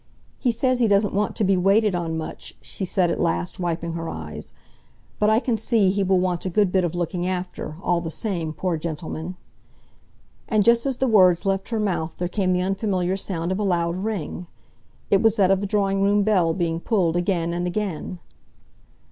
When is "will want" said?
6.01-6.43